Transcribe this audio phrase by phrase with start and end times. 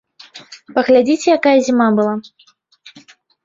[0.77, 2.13] Паглядзіце, якая зіма была.